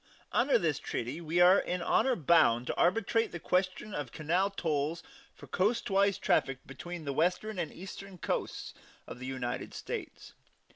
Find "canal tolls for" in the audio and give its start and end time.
4.11-5.45